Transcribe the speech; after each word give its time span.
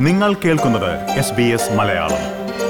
നിങ്ങൾ 0.00 0.34
കേൾക്കുന്നത് 0.34 1.10
S 1.10 1.32
B 1.32 1.42
S 1.42 1.72
Malayalam. 1.72 2.18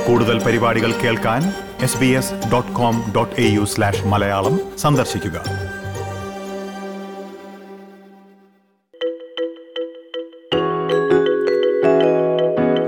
കൂടുതൽ 0.09 0.45
പരിപാടികൾ 0.45 0.93
കേൾക്കാൻ 0.93 1.43
S 1.82 1.98
B 1.98 2.06
S 2.06 2.32
dot 2.53 2.72
com 2.72 3.12
dot 3.16 3.41
A 3.41 3.45
U 3.45 3.64
slash 3.64 4.06
Malayalam 4.06 4.79
സന്ദർശിക്കുക. 4.79 5.43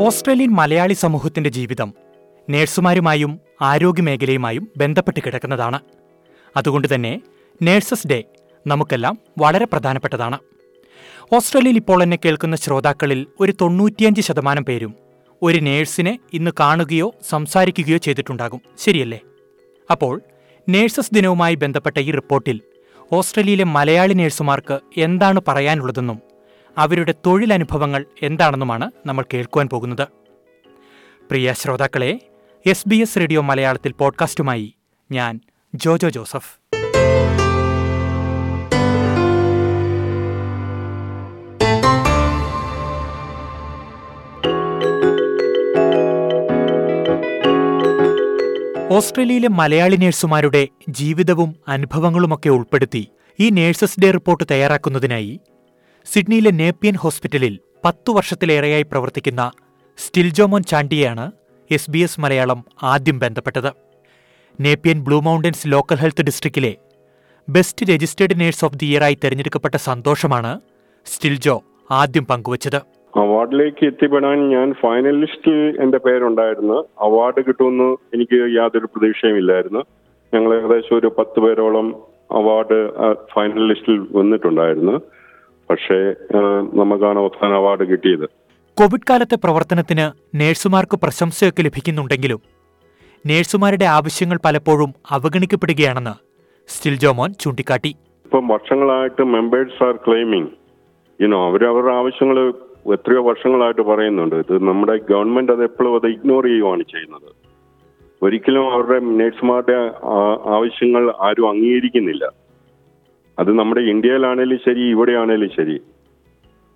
ഓസ്ട്രേലിയൻ 0.00 0.50
മലയാളി 0.50 0.92
സമൂഹത്തിന്റെ 0.92 1.50
ജീവിതം 1.50 1.94
നേഴ്സുമാരുമായും 2.50 3.40
ആരോഗ്യമേഖലയുമായും 3.62 4.68
ബന്ധപ്പെട്ട് 4.76 5.20
കിടക്കുന്നതാണ്. 5.26 5.80
അതുകൊണ്ട് 6.56 6.94
തന്നെ 6.94 7.20
നേഴ്സസ് 7.62 8.06
ഡേ 8.06 8.24
നമുക്കെല്ലാം 8.66 9.18
വളരെ 9.38 9.64
പ്രധാനപ്പെട്ടതാണ്. 9.64 10.38
ഓസ്ട്രേലിയയിൽ 11.32 11.76
ഇപ്പോൾ 11.76 12.02
എന്നെ 12.02 12.18
കേൾക്കുന്ന 12.24 12.56
ശ്രോതാക്കളിൽ 12.56 13.26
ഒരു 13.40 13.52
തൊണ്ണൂറ്റിയഞ്ച് 13.60 14.20
ശതമാനം 14.20 14.64
പേരും 14.64 14.94
ഒരു 15.42 15.58
നേഴ്സിനെ 15.58 16.18
ഇന്ന് 16.32 16.50
കാണുകയോ 16.60 17.14
സംസാരിക്കുകയോ 17.28 17.96
ചെയ്തിട്ടുണ്ടാകും. 17.96 18.60
ശരിയല്ലേ? 18.78 19.20
അപ്പോൾ 19.90 20.20
നേഴ്സസ് 20.68 21.14
ദിനവുമായി 21.14 21.54
ബന്ധപ്പെട്ട 21.54 21.98
ഈ 21.98 22.10
റിപ്പോർട്ടിൽ 22.10 22.60
ഓസ്ട്രേലിയയിലെ 23.12 23.64
മലയാളി 23.64 24.12
നേഴ്സുമാർക്ക് 24.12 24.80
എന്താണ് 24.96 25.40
പറയാനുള്ളതെന്നും 25.48 26.20
അവരുടെ 26.78 27.14
തൊഴിലനുഭവങ്ങൾ 27.26 28.04
എന്താണെന്നുമാണ് 28.22 28.90
നമ്മൾ 29.06 29.24
കേൾക്കുവാൻ 29.34 29.68
പോകുന്നത്. 29.68 30.08
പ്രിയ 31.30 31.52
ശ്രോതാക്കളെ 31.52 32.18
എസ് 32.66 32.88
ബി 32.88 32.96
എസ് 32.96 33.18
റേഡിയോ 33.18 33.40
മലയാളത്തിൽ 33.40 33.92
പോഡ്കാസ്റ്റുമായി 33.92 34.74
ഞാൻ 35.12 35.40
ജോജോ 35.74 36.08
ജോസഫ്. 36.08 36.61
ഓസ്ട്രേലിയയിലെ 48.92 49.48
മലയാളി 49.48 49.96
നേഴ്സുമാരുടെ 49.96 50.60
ജീവിതവും 50.88 51.50
അനുഭവങ്ങളുമൊക്കെ 51.68 52.48
ഉൾപ്പെടുത്തി 52.48 53.02
ഈ 53.38 53.46
നേഴ്സസ് 53.50 54.00
ഡേ 54.02 54.08
റിപ്പോർട്ട് 54.10 54.44
തയ്യാറാക്കുന്നതിനായി 54.50 55.34
സിഡ്നിയിലെ 56.06 56.50
നേപ്പിയൻ 56.50 56.96
ഹോസ്പിറ്റലിൽ 57.02 57.54
പത്തു 57.84 58.12
വർഷത്തിലേറെയായി 58.12 58.82
പ്രവർത്തിക്കുന്ന 58.82 59.42
സ്റ്റിൽജോമോൻ 59.98 60.62
ചാണ്ടിയെയാണ് 60.62 61.26
എസ് 61.70 61.90
ബി 61.90 61.98
എസ് 61.98 62.20
മലയാളം 62.20 62.64
ആദ്യം 62.82 63.18
ബന്ധപ്പെട്ടത്. 63.18 63.70
Nepean 64.60 65.00
Blue 65.04 65.20
Mountains 65.20 65.68
Local 65.74 66.00
Health 66.02 66.26
ഡിസ്ട്രിക്റ്റിലെ 66.28 66.74
best 67.48 67.86
registered 67.86 68.40
nurse 68.40 68.64
of 68.64 68.76
the 68.76 68.86
ഇയറായി 68.86 69.18
തെരഞ്ഞെടുക്കപ്പെട്ട 69.24 69.76
സന്തോഷമാണ് 69.88 70.52
സ്റ്റിൽജോ 71.06 71.56
ആദ്യം 71.90 72.26
പങ്കുവച്ചത്. 72.26 72.80
അവാർഡിലേക്ക് 73.16 73.86
എത്തിപ്പെടാൻ 73.86 74.48
ഞാൻ 74.48 74.72
ഫൈനലിസ്റ്റിൽ 74.72 75.82
എന്റെ 75.82 75.98
പേരുണ്ടായിരുന്നു. 75.98 76.84
അവാർഡ് 76.98 77.44
കിട്ടുമെന്ന് 77.48 77.96
എനിക്ക് 78.14 78.38
യാതൊരു 78.58 78.86
പ്രതീക്ഷയും 78.86 79.36
ഇല്ലായിരുന്നു. 79.36 79.82
ഞങ്ങൾ 80.34 80.50
ഏകദേശം 80.58 80.96
ഒരു 80.96 81.12
പത്ത് 81.18 81.40
പേരോളം 81.40 81.88
അവാർഡ് 82.30 82.78
ഫൈനൽ 83.34 83.68
ലിസ്റ്റിൽ 83.68 84.06
വന്നിട്ടുണ്ടായിരുന്നു. 84.18 85.00
പക്ഷേ 85.70 85.98
നമുക്കാണ് 86.80 87.18
അവസാന 87.18 87.52
അവാർഡ് 87.52 87.84
കിട്ടിയത്. 87.88 88.26
കോവിഡ് 88.78 89.06
കാലത്തെ 89.10 89.36
പ്രവർത്തനത്തിന് 89.44 90.06
നേഴ്സുമാർക്ക് 90.40 90.96
പ്രശംസയൊക്കെ 90.96 91.62
ലഭിക്കുന്നുണ്ടെങ്കിലും 91.62 92.40
നേഴ്സുമാരുടെ 93.26 93.84
ആവശ്യങ്ങൾ 93.84 94.38
പലപ്പോഴും 94.44 94.90
അവഗണിക്കപ്പെടുകയാണെന്ന് 95.10 96.14
സ്റ്റിൽ 96.68 96.94
ജോമോൻ 96.98 97.30
ചൂണ്ടിക്കാട്ടി. 97.40 97.88
ഇപ്പം 98.24 98.48
വർഷങ്ങളായിട്ട് 98.48 99.22
members 99.24 99.84
are 99.84 99.96
claiming 99.96 100.48
you know 101.20 101.50
അവർ 101.50 101.64
അവരുടെ 101.64 101.92
ആവശ്യങ്ങൾ 101.92 102.54
എത്രയോ 102.86 103.22
വർഷങ്ങളായിട്ട് 103.22 103.80
പറയുന്നുണ്ട്. 103.80 104.36
ഇത് 104.36 104.62
നമ്മുടെ 104.62 104.96
ഗവൺമെന്റ് 105.10 105.52
അത് 105.52 105.62
എപ്പോഴും 105.62 105.94
അത് 105.94 106.06
ഇഗ്നോർ 106.06 106.44
ചെയ്യുവാണ് 106.44 106.82
ചെയ്യുന്നത്. 106.82 107.30
ഒരിക്കലും 108.22 108.72
അവരുടെ 108.72 108.98
നേഴ്സുമാരുടെ 108.98 109.90
ആവശ്യങ്ങൾ 110.46 111.14
ആരും 111.20 111.48
അംഗീകരിക്കുന്നില്ല. 111.48 112.32
അത് 113.38 113.58
നമ്മുടെ 113.58 113.80
ഇന്ത്യയിലാണേലും 113.80 114.58
ശരി 114.66 114.80
ഇവിടെയാണേലും 114.80 115.50
ശരി. 115.56 115.80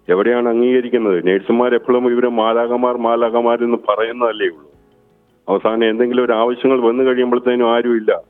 എവിടെയാണ് 0.08 0.48
അംഗീകരിക്കുന്നത്? 0.48 1.26
നേഴ്സുമാർ 1.26 1.74
എപ്പോഴും 1.74 2.12
ഇവരെ 2.12 2.28
മാലാകമാർ 2.28 2.96
മാലാകമാരെന്ന് 2.96 3.78
പറയുന്നതല്ലേ 3.88 4.46
ഉള്ളൂ. 4.46 4.70
അവസാനം 5.48 5.90
എന്തെങ്കിലും 5.90 6.24
ഒരു 6.24 6.32
ആവശ്യങ്ങൾ 6.32 6.80
വന്നു 6.80 7.04
കഴിയുമ്പോഴത്തേനും 7.04 7.74
ആരുമില്ല 7.74 8.20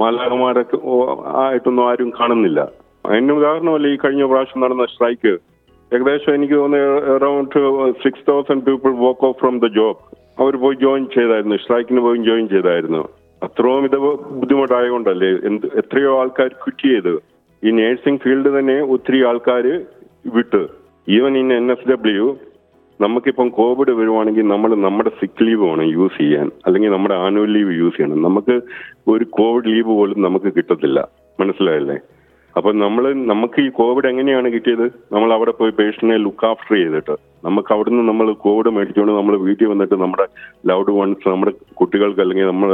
മാലാകമാരൊക്കെ 0.00 0.76
ആയിട്ടൊന്നും 1.36 1.90
ആരും 1.90 2.12
കാണുന്നില്ല. 2.20 2.68
അതിന് 3.06 3.32
ഉദാഹരണമല്ല 3.32 3.86
ഈ 3.86 3.96
കഴിഞ്ഞ 3.96 4.24
പ്രാവശ്യം 4.24 4.62
നടന്ന 4.62 4.86
സ്ട്രൈക്ക്? 4.86 5.55
ഏകദേശം 5.94 6.34
എനിക്ക് 6.34 6.54
തോന്നുന്നു 6.54 7.14
around 7.14 7.58
six 7.92 8.24
thousand 8.28 8.62
people 8.62 8.90
walk 8.90 9.26
off 9.26 9.38
from 9.38 9.58
the 9.58 9.66
job 9.66 9.96
അവർ 10.38 10.56
പോയി 10.56 10.76
ജോയിൻ 10.82 11.06
ചെയ്തായിരുന്നു 11.14 11.56
സ്ട്രൈക്കിന് 11.56 12.00
പോയി 12.00 12.18
ജോയിൻ 12.18 12.48
ചെയ്തായിരുന്നു. 12.48 13.08
അത്രയും 13.42 13.84
ഇത് 13.84 13.96
ബുദ്ധിമുട്ടായതുകൊണ്ടല്ലേ 14.40 15.28
എന്ത് 15.28 15.66
എത്രയോ 15.66 16.20
ആൾക്കാർ 16.20 16.48
ക്വിറ്റ് 16.48 16.88
ചെയ്ത്. 16.88 17.12
ഈ 17.64 17.70
നേഴ്സിംഗ് 17.70 18.20
ഫീൽഡ് 18.20 18.58
തന്നെ 18.58 18.80
ഒത്തിരി 18.80 19.24
ആൾക്കാർ 19.24 19.84
വിട്ട്. 20.34 20.66
Even 21.08 21.38
in 21.38 21.52
N 21.52 21.72
S 21.72 21.88
W 21.90 22.36
നമുക്കിപ്പം 23.00 23.48
കോവിഡ് 23.48 23.90
വരുവാണെങ്കിൽ 23.90 24.48
നമ്മൾ 24.48 24.74
നമ്മുടെ 24.74 25.10
സിക്ക് 25.20 25.46
ലീവ് 25.46 25.64
വേണം 25.68 25.90
യൂസ് 25.92 26.18
ചെയ്യാൻ 26.18 26.50
അല്ലെങ്കിൽ 26.66 26.90
നമ്മുടെ 26.90 27.14
ആനുവൽ 27.14 27.52
ലീവ് 27.52 27.72
യൂസ് 27.78 27.96
ചെയ്യണം. 27.96 28.22
നമുക്ക് 28.22 28.60
ഒരു 29.08 29.24
കോവിഡ് 29.24 29.66
ലീവ് 29.66 29.86
പോലും 29.86 30.22
നമുക്ക് 30.22 30.52
കിട്ടത്തില്ല. 30.56 31.08
മനസ്സിലായല്ലേ? 31.40 31.96
അപ്പൊ 32.56 32.72
നമ്മൾ 32.72 33.04
നമുക്ക് 33.12 33.58
ഈ 33.60 33.68
കോവിഡ് 33.68 34.08
എങ്ങനെയാണ് 34.08 34.48
കിട്ടിയത്? 34.52 34.84
നമ്മൾ 35.12 35.32
അവിടെ 35.32 35.50
പോയി 35.50 35.70
പേഷ്യന്റിനെ 35.70 36.16
ലുക്ക് 36.24 36.46
ആഫ്റ്റർ 36.46 36.74
ചെയ്തിട്ട്. 36.76 37.14
നമുക്ക് 37.44 37.70
അവിടുന്ന് 37.74 38.02
നമ്മൾ 38.08 38.32
കോവിഡ് 38.32 38.70
മേടിച്ചുകൊണ്ട് 38.76 39.12
നമ്മൾ 39.12 39.34
വീട്ടിൽ 39.36 39.66
വന്നിട്ട് 39.66 39.94
നമ്മുടെ 39.94 40.26
ലൗഡ് 40.66 40.92
വൺസ് 40.98 41.28
നമ്മുടെ 41.28 41.52
കുട്ടികൾക്ക് 41.74 42.20
അല്ലെങ്കിൽ 42.20 42.46
നമ്മൾ 42.46 42.70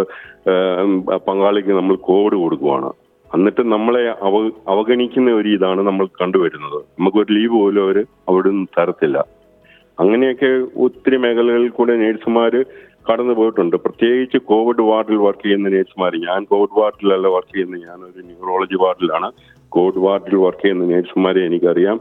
പങ്കാളിക്ക് 1.28 1.72
നമ്മൾ 1.80 1.96
കോവിഡ് 2.08 2.34
കൊടുക്കുവാണ്. 2.34 2.90
എന്നിട്ട് 3.34 3.62
നമ്മളെ 3.72 4.02
അവ 4.28 4.34
അവഗണിക്കുന്ന 4.68 5.30
ഒരു 5.30 5.48
ഇതാണ് 5.48 5.80
നമ്മൾ 5.80 6.06
കണ്ടുവരുന്നത്. 6.20 6.78
നമുക്കൊരു 6.98 7.32
ലീവ് 7.32 7.54
പോലും 7.60 7.82
അവർ 7.84 7.98
അവിടുന്ന് 8.28 8.66
തരത്തില്ല. 8.78 9.18
അങ്ങനെയൊക്കെ 10.00 10.50
ഒത്തിരി 10.84 11.16
മേഖലകളിൽ 11.16 11.68
കൂടെ 11.68 11.96
നേഴ്സുമാർ 11.96 12.54
കടന്നു 13.08 13.34
പോയിട്ടുണ്ട്. 13.34 13.76
പ്രത്യേകിച്ച് 13.76 14.38
കോവിഡ് 14.50 14.82
വാർഡിൽ 14.82 15.18
വർക്ക് 15.26 15.42
ചെയ്യുന്ന 15.42 15.68
നേഴ്സുമാർ 15.68 16.12
ഞാൻ 16.28 16.44
കോവിഡ് 16.44 16.78
വാർഡിലല്ല 16.80 17.26
വർക്ക് 17.36 17.54
ചെയ്യുന്നത്. 17.54 18.04
ഒരു 18.10 18.22
ന്യൂറോളജി 18.28 18.78
വാർഡിലാണ്. 18.84 19.30
കോവിഡ് 19.72 19.98
വാർഡിൽ 19.98 20.36
വർക്ക് 20.36 20.62
ചെയ്യുന്ന 20.62 20.84
നേഴ്സുമാരെ 20.84 21.40
എനിക്കറിയാം. 21.46 22.00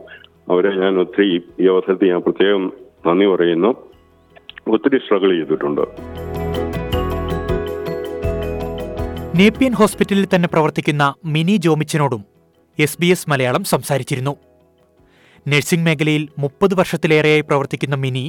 അവരെ 0.49 0.71
ഞാൻ 0.81 0.93
ഒത്തിരി 0.99 1.41
ഈ 1.59 1.67
അവസരത്തിൽ 1.67 2.09
ഞാൻ 2.09 2.21
പ്രത്യേകം 2.21 2.63
നന്ദി 3.07 3.25
പറയുന്നു. 3.25 3.71
ഒത്തിരി 4.69 4.97
സ്ട്രഗിൾ 4.97 5.29
ചെയ്തിട്ടുണ്ട്. 5.31 5.83
നേപ്പിയൻ 9.39 9.71
ഹോസ്പിറ്റലിൽ 9.71 10.27
തന്നെ 10.35 10.49
പ്രവർത്തിക്കുന്ന 10.53 11.13
മിനി 11.25 11.55
ജോമിച്ചനോടും 11.57 12.25
എസ് 12.79 12.97
ബി 13.01 13.05
എസ് 13.05 13.29
മലയാളം 13.29 13.63
സംസാരിച്ചിരുന്നു. 13.63 14.33
നഴ്സിംഗ് 15.47 15.85
മേഖലയിൽ 15.85 16.27
മുപ്പത് 16.39 16.73
വർഷത്തിലേറെയായി 16.79 17.41
പ്രവർത്തിക്കുന്ന 17.41 17.95
മിനി 17.95 18.25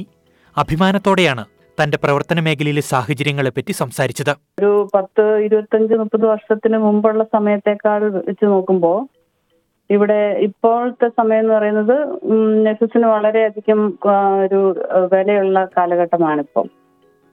അഭിമാനത്തോടെയാണ് 0.57 1.45
തന്റെ 1.79 1.97
പ്രവർത്തന 2.03 2.39
മേഖലയിലെ 2.39 2.81
സാഹചര്യങ്ങളെപ്പറ്റി 2.81 3.71
സംസാരിച്ചത്. 3.71 4.33
ഒരു 4.59 4.71
പത്ത് 4.95 5.25
ഇരുപത്തഞ്ച് 5.45 5.93
മുപ്പത് 5.93 6.25
വർഷത്തിന് 6.25 6.77
മുമ്പുള്ള 6.77 7.23
സമയത്തേക്കാൾ 7.23 8.01
വെച്ച് 8.27 8.45
നോക്കുമ്പോൾ 8.45 9.22
ഇവിടെ 9.89 10.19
ഇപ്പോഴത്തെ 10.47 11.07
സമയം 11.19 11.41
എന്ന് 11.43 11.53
പറയുന്നത് 11.53 11.95
നെസസിന് 12.65 13.07
വളരെയധികം 13.15 13.79
ഒരു 14.45 14.61
വിലയുള്ള 15.13 15.59
കാലഘട്ടമാണിപ്പം. 15.77 16.67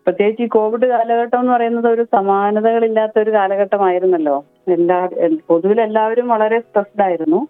പ്രത്യേകിച്ച് 0.07 0.43
ഈ 0.43 0.49
കോവിഡ് 0.49 0.87
കാലഘട്ടം 0.87 1.39
എന്ന് 1.41 1.53
പറയുന്നത് 1.53 1.89
ഒരു 1.89 2.05
സമാനതകളില്ലാത്ത 2.15 3.17
ഒരു 3.23 3.31
കാലഘട്ടമായിരുന്നല്ലോ. 3.31 4.37
എല്ലാ 4.77 4.99
പൊതുവിൽ 5.51 5.81
എല്ലാവരും 5.81 6.29
വളരെ 6.29 6.59
സ്ട്രെസ്ഡ് 6.61 7.05
ആയിരുന്നു. 7.07 7.41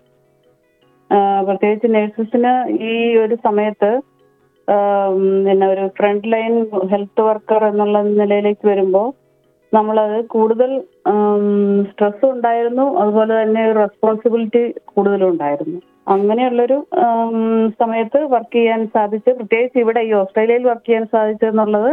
പ്രത്യേകിച്ച് 1.46 1.88
നഴ്സസിന് 1.94 2.52
ഈ 2.90 2.94
ഒരു 3.16 3.36
സമയത്ത് 3.46 3.90
പിന്നെ 5.44 5.66
ഒരു 5.66 5.84
ഫ്രണ്ട് 5.98 6.26
ലൈൻ 6.32 6.52
ഹെൽത്ത് 6.90 7.22
വർക്കർ 7.28 7.62
എന്നുള്ള 7.68 7.98
നിലയിലേക്ക് 8.02 8.68
വരുമ്പോൾ 8.68 9.08
നമ്മളത് 9.74 10.18
കൂടുതൽ 10.34 10.70
സ്ട്രെസ് 11.90 12.24
ഉണ്ടായിരുന്നു. 12.34 12.84
അതുപോലെ 13.02 13.32
തന്നെ 13.42 13.64
റെസ്പോൺസിബിലിറ്റി 13.80 14.62
കൂടുതലും 14.92 15.28
ഉണ്ടായിരുന്നു. 15.32 15.78
അങ്ങനെയുള്ളൊരു 16.14 16.78
സമയത്ത് 17.82 18.20
വർക്ക് 18.34 18.56
ചെയ്യാൻ 18.58 18.80
സാധിച്ച് 18.94 19.30
പ്രത്യേകിച്ച് 19.38 19.78
ഇവിടെ 19.84 20.00
ഈ 20.08 20.12
ഓസ്ട്രേലിയയിൽ 20.20 20.64
വർക്ക് 20.70 20.86
ചെയ്യാൻ 20.88 21.04
സാധിച്ചു 21.14 21.46
എന്നുള്ളത് 21.50 21.90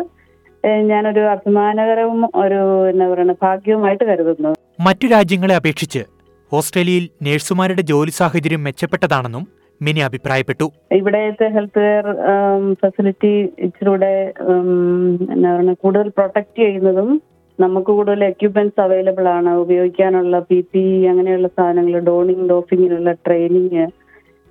ഞാനൊരു 0.92 1.24
അഭിമാനകരവും 1.34 2.22
ഒരു 2.44 2.62
എന്താ 2.92 3.08
പറയുക 3.12 3.36
ഭാഗ്യവുമായിട്ട് 3.46 4.04
കരുതുന്നു. 4.04 4.52
മറ്റു 4.88 5.08
രാജ്യങ്ങളെ 5.16 5.56
അപേക്ഷിച്ച് 5.56 6.02
ഓസ്ട്രേലിയയിൽ 6.52 7.06
നഴ്സുമാരുടെ 7.28 7.84
ജോലി 7.94 8.14
സാഹചര്യം 8.22 8.64
മെച്ചപ്പെട്ടതാണെന്നും 8.64 9.46
മിനി 9.82 10.02
അഭിപ്രായപ്പെട്ടു. 10.08 10.66
ഇവിടത്തെ 11.00 11.48
ഹെൽത്ത് 11.56 11.80
കെയർ 11.80 12.06
ഫെസിലിറ്റി 12.82 13.34
ഇച്ചിലൂടെ 13.66 14.14
എന്താ 15.34 15.50
പറയുക 15.56 15.76
കൂടുതൽ 15.84 16.08
പ്രൊട്ടക്ട് 16.18 16.60
ചെയ്യുന്നതും 16.62 17.10
നമുക്ക് 17.64 17.92
കൂടുതൽ 17.98 18.24
എക്യുപ്മെന്റ്സ് 18.32 18.82
അവൈലബിൾ 18.86 19.26
ആണ്. 19.38 19.52
ഉപയോഗിക്കാനുള്ള 19.64 20.40
പി 20.50 20.60
പി 20.72 20.84
അങ്ങനെയുള്ള 21.12 21.48
സാധനങ്ങൾ 21.58 22.04
ഡോണിങ് 22.10 22.48
ഡോഫിങ്ങിനുള്ള 22.54 23.12
ട്രെയിനിങ് 23.26 23.86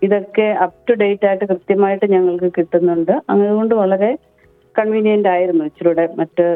ഇതൊക്കെ 0.06 0.46
അപ് 0.64 0.80
ടു 0.88 0.94
ഡേറ്റ് 1.02 1.26
ആയിട്ട് 1.28 1.46
കൃത്യമായിട്ട് 1.52 2.06
ഞങ്ങൾക്ക് 2.14 2.48
കിട്ടുന്നുണ്ട്. 2.56 3.14
അതുകൊണ്ട് 3.32 3.74
വളരെ 3.82 4.10
കൺവീനിയന്റ് 4.74 5.30
ആയിരുന്നു 5.34 5.64
ഇച്ചിരൂടെ 5.68 6.04
മറ്റ് 6.20 6.46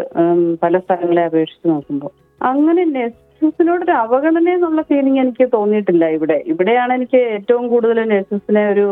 പല 0.63 0.79
സ്ഥലങ്ങളെ 0.85 1.23
അപേക്ഷിച്ച് 1.29 1.69
നോക്കുമ്പോൾ. 1.73 2.13
അങ്ങനെ 2.41 2.83
നഴ്സസിനോടൊരു 2.97 3.95
അവഗണന 4.05 4.49
എന്നുള്ള 4.57 4.83
ഫീലിംഗ് 4.91 5.21
എനിക്ക് 5.25 5.47
തോന്നിയിട്ടില്ല 5.57 6.05
ഇവിടെ. 6.17 6.39
ഇവിടെയാണ് 6.53 6.93
എനിക്ക് 6.99 7.21
ഏറ്റവും 7.37 7.65
കൂടുതൽ 7.73 7.99
നഴ്സസിനെ 8.13 8.65
ഒരു 8.75 8.87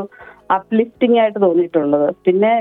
അപ്ലിഫ്റ്റിംഗ് 0.56 1.19
ആയിട്ട് 1.22 1.38
തോന്നിയിട്ടുള്ളത്. 1.46 2.08
പിന്നെ 2.26 2.52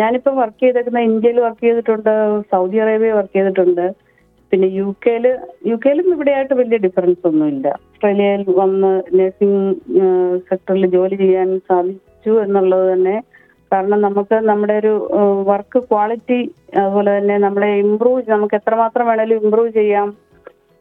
ഞാനിപ്പം 0.00 0.34
വർക്ക് 0.42 0.60
ചെയ്തേക്കുന്ന 0.64 1.00
ഇന്ത്യയിൽ 1.10 1.38
വർക്ക് 1.46 1.64
ചെയ്തിട്ടുണ്ട് 1.66 2.12
സൗദി 2.52 2.78
അറേബ്യ 2.84 3.12
വർക്ക് 3.18 3.36
ചെയ്തിട്ടുണ്ട്. 3.38 3.86
പിന്നെ 4.54 4.66
യു 4.78 4.88
കെയിൽ 5.04 5.24
യു 5.68 5.76
കെയിലും 5.84 6.08
ഇവിടെയായിട്ട് 6.14 6.54
വലിയ 6.58 6.76
ഡിഫറൻസ് 6.84 7.24
ഒന്നുമില്ല. 7.28 7.68
ഓസ്ട്രേലിയയിൽ 7.86 8.42
വന്ന് 8.58 8.90
നഴ്സിംഗ് 9.18 9.62
സെക്ടറിൽ 10.48 10.84
ജോലി 10.92 11.16
ചെയ്യാൻ 11.22 11.48
സാധിച്ചു 11.70 12.32
എന്നുള്ളത് 12.42 12.84
തന്നെ. 12.90 13.16
കാരണം 13.72 13.98
നമുക്ക് 14.06 14.36
നമ്മുടെ 14.50 14.74
ഒരു 14.82 14.92
വർക്ക് 15.50 15.78
ക്വാളിറ്റി 15.88 16.38
അതുപോലെ 16.82 17.10
തന്നെ 17.16 17.38
നമ്മളെ 17.46 17.70
ഇമ്പ്രൂവ് 17.84 18.22
നമുക്ക് 18.34 18.56
എത്രമാത്രം 18.60 19.08
വേണേലും 19.10 19.40
ഇമ്പ്രൂവ് 19.44 19.72
ചെയ്യാം. 19.80 20.08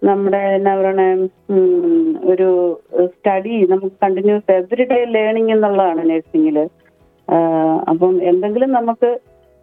നമ്മുടെ 0.01 0.43
എന്നാ 0.57 0.75
പറയണേ 0.81 1.09
ഒരു 2.33 2.49
സ്റ്റഡി 3.15 3.55
നമുക്ക് 3.73 3.95
കണ്ടിന്യൂസ് 4.05 4.57
എവറി 4.59 4.85
ഡേ 4.93 5.01
ലേണിംഗ് 5.17 5.53
എന്നുള്ളതാണ് 5.55 6.03
നഴ്സിംഗിൽ 6.11 6.59
അപ്പം 7.91 8.13
എന്തെങ്കിലും 8.31 8.71
നമുക്ക് 8.79 9.11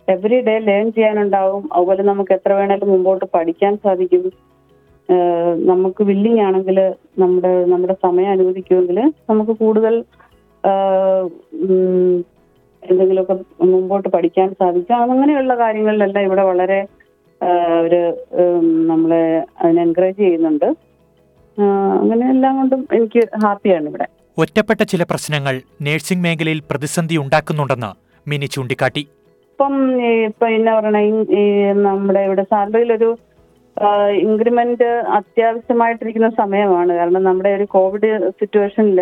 എവറി 0.09 0.41
ഡേ 0.41 0.59
ലേൺ 0.59 0.93
ചെയ്യാനുണ്ടാവും. 0.93 1.69
അതുപോലെ 1.73 2.03
നമുക്ക് 2.03 2.33
എത്ര 2.33 2.53
വേണേലും 2.53 2.89
മുമ്പോട്ട് 2.89 3.25
പഠിക്കാൻ 3.35 3.77
സാധിക്കും. 3.85 4.25
നമുക്ക് 5.71 6.03
വില്ലിങ് 6.05 6.41
ആണെങ്കിൽ 6.41 6.95
നമ്മുടെ 7.19 7.65
നമ്മുടെ 7.65 7.97
സമയം 8.03 8.31
അനുവദിക്കുമെങ്കിൽ 8.31 9.13
നമുക്ക് 9.31 9.53
കൂടുതൽ 9.53 10.05
എന്തെങ്കിലുമൊക്കെ 12.91 13.37
മുമ്പോട്ട് 13.65 14.09
പഠിക്കാൻ 14.09 14.55
സാധിക്കും. 14.61 14.97
അങ്ങനെയുള്ള 14.97 15.55
കാര്യങ്ങളിലെല്ലാം 15.59 16.25
ഇവിടെ 16.25 16.43
വളരെ 16.43 16.87
ഒരു 17.83 18.01
നമ്മളെ 18.87 19.45
അതിനെ 19.63 19.83
എൻകറേജ് 19.83 20.19
ചെയ്യുന്നുണ്ട്. 20.19 20.69
അങ്ങനെ 22.01 22.31
എല്ലാം 22.31 22.57
കൊണ്ടും 22.57 22.89
എനിക്ക് 22.93 23.29
ഹാപ്പിയാണ് 23.45 23.89
ഇവിടെ. 23.89 24.07
ഒറ്റപ്പെട്ട 24.39 24.83
ചില 24.83 25.03
പ്രശ്നങ്ങൾ 25.03 25.61
നഴ്സിംഗ് 25.83 26.25
മേഖലയിൽ 26.25 26.63
പ്രതിസന്ധി 26.71 27.17
ഉണ്ടാക്കുന്നുണ്ടെന്ന് 27.17 27.91
മിനി 28.31 28.47
ചൂണ്ടിക്കാട്ടി. 28.47 29.09
ഇപ്പം 29.61 29.75
ഇപ്പൊ 30.27 30.47
എന്നാ 30.49 30.75
പറയണേ 30.75 31.01
ഈ- 31.39 31.73
നമ്മുടെ 31.79 32.21
ഇവിടെ 32.25 32.43
സാലറിയിലൊരു 32.43 33.09
ഇൻക്രിമെന്റ് 34.23 34.87
അത്യാവശ്യമായിട്ടിരിക്കുന്ന 35.17 36.29
സമയമാണ്. 36.39 36.93
കാരണം 36.95 37.23
നമ്മുടെ 37.23 37.51
ഒരു 37.55 37.67
കോവിഡ് 37.75 38.11
സിറ്റുവേഷനിൽ 38.31 39.01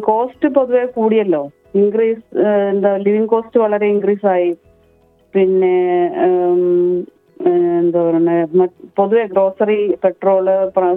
കോസ്റ്റ് 0.00 0.48
പൊതുവെ 0.48 0.84
കൂടിയല്ലോ. 0.96 1.42
ഇൻക്രീസ് 1.74 2.24
എന്താ 2.70 2.90
ലിവിങ് 2.96 3.28
കോസ്റ്റ് 3.28 3.60
വളരെ 3.60 3.86
ഇൻക്രീസ് 3.86 4.26
ആയി 4.26 4.50
പിന്നെ 5.34 5.74
എന്താ 7.76 8.02
പറയുക 8.02 8.66
പൊതുവെ 8.98 9.24
ഗ്രോസറി 9.26 9.80
പെട്രോൾ 10.04 10.48